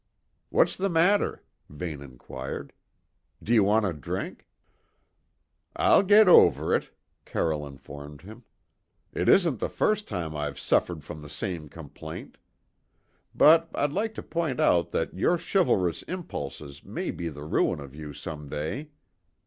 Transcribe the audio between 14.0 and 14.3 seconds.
to